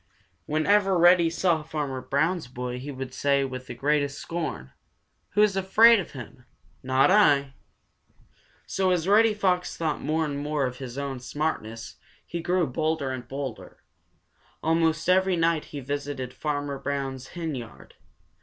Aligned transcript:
Whenever 0.47 0.97
Reddy 0.97 1.29
saw 1.29 1.61
Farmer 1.61 2.01
Brown's 2.01 2.47
boy 2.47 2.79
he 2.79 2.89
would 2.89 3.13
say 3.13 3.45
with 3.45 3.67
the 3.67 3.75
greatest 3.75 4.17
scorn: 4.17 4.71
"Who's 5.33 5.55
afraid 5.55 5.99
of 5.99 6.13
him? 6.13 6.43
Not 6.81 7.11
I!" 7.11 7.53
So 8.65 8.89
as 8.89 9.07
Reddy 9.07 9.35
Fox 9.35 9.77
thought 9.77 10.01
more 10.01 10.25
and 10.25 10.39
more 10.39 10.65
of 10.65 10.79
his 10.79 10.97
own 10.97 11.19
smartness, 11.19 11.97
he 12.25 12.41
grew 12.41 12.65
bolder 12.65 13.11
and 13.11 13.27
bolder. 13.27 13.83
Almost 14.63 15.07
every 15.07 15.35
night 15.35 15.65
he 15.65 15.79
visited 15.81 16.33
Farmer 16.33 16.79
Brown's 16.79 17.27
henyard. 17.37 17.93